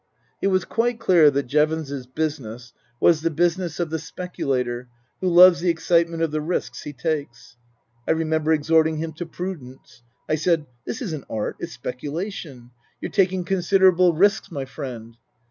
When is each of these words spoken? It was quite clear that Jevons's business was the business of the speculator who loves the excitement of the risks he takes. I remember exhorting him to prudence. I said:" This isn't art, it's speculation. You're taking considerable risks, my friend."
It 0.41 0.47
was 0.47 0.65
quite 0.65 0.99
clear 0.99 1.29
that 1.29 1.43
Jevons's 1.45 2.07
business 2.07 2.73
was 2.99 3.21
the 3.21 3.29
business 3.29 3.79
of 3.79 3.91
the 3.91 3.99
speculator 3.99 4.89
who 5.19 5.27
loves 5.29 5.59
the 5.59 5.69
excitement 5.69 6.23
of 6.23 6.31
the 6.31 6.41
risks 6.41 6.81
he 6.81 6.91
takes. 6.91 7.55
I 8.07 8.11
remember 8.13 8.51
exhorting 8.51 8.97
him 8.97 9.13
to 9.13 9.27
prudence. 9.27 10.01
I 10.27 10.37
said:" 10.41 10.65
This 10.87 11.03
isn't 11.03 11.25
art, 11.29 11.57
it's 11.59 11.73
speculation. 11.73 12.71
You're 12.99 13.11
taking 13.11 13.43
considerable 13.45 14.15
risks, 14.15 14.49
my 14.49 14.65
friend." 14.65 15.17